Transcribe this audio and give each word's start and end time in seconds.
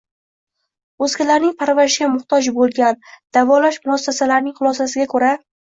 o‘zgalarning 1.07 1.51
parvarishiga 1.59 2.09
muhtoj 2.13 2.49
bo‘lgan, 2.57 2.99
davolash 3.39 3.81
muassasasining 3.93 4.59
xulosasiga 4.63 5.11
ko‘ra 5.17 5.35